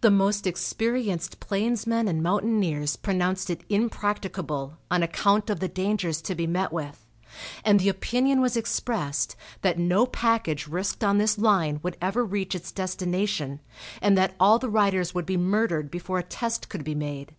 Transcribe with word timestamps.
The 0.00 0.10
most 0.10 0.46
experienced 0.46 1.38
plainsmen 1.38 2.08
and 2.08 2.22
mountaineers 2.22 2.96
pronounced 2.96 3.50
it 3.50 3.62
impracticable, 3.68 4.78
on 4.90 5.02
account 5.02 5.50
of 5.50 5.60
the 5.60 5.68
dangers 5.68 6.22
to 6.22 6.34
be 6.34 6.46
met 6.46 6.72
with, 6.72 7.06
and 7.62 7.78
the 7.78 7.90
opinion 7.90 8.40
was 8.40 8.56
expressed 8.56 9.36
that 9.60 9.78
no 9.78 10.06
package 10.06 10.66
risked 10.66 11.04
on 11.04 11.18
this 11.18 11.36
line 11.36 11.78
would 11.82 11.98
ever 12.00 12.24
reach 12.24 12.54
its 12.54 12.72
destination, 12.72 13.60
and 14.00 14.16
that 14.16 14.34
all 14.40 14.58
the 14.58 14.70
riders 14.70 15.14
would 15.14 15.26
be 15.26 15.36
murdered 15.36 15.90
before 15.90 16.18
a 16.18 16.22
test 16.22 16.70
could 16.70 16.82
be 16.82 16.94
made. 16.94 17.34